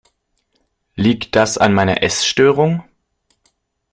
Liegt 0.95 1.35
das 1.35 1.59
an 1.59 1.75
meiner 1.75 2.01
Essstörung? 2.01 2.81